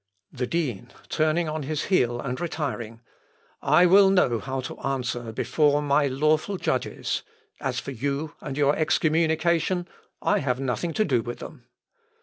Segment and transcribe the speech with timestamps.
[0.31, 3.01] The Dean (turning on his heel and retiring).
[3.61, 7.21] "I will know how to answer before my lawful judges:
[7.59, 9.87] as for you and your excommunication
[10.19, 11.67] I have nothing to do with them."